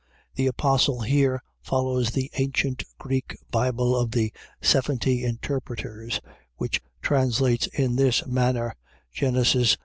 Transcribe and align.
.The 0.35 0.47
apostle 0.47 1.01
here 1.01 1.43
follows 1.61 2.09
the 2.09 2.31
ancient 2.39 2.81
Greek 2.97 3.37
Bible 3.51 3.95
of 3.95 4.09
the 4.13 4.33
seventy 4.59 5.23
interpreters, 5.23 6.19
(which 6.55 6.81
translates 7.03 7.67
in 7.67 7.97
this 7.97 8.25
manner, 8.25 8.73
Gen. 9.13 9.35
47. 9.35 9.77